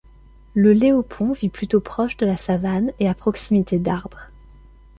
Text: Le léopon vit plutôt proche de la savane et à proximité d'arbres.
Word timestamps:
Le 0.55 0.73
léopon 0.73 1.31
vit 1.31 1.49
plutôt 1.49 1.79
proche 1.79 2.17
de 2.17 2.25
la 2.25 2.35
savane 2.35 2.91
et 2.97 3.07
à 3.07 3.13
proximité 3.13 3.77
d'arbres. 3.77 4.31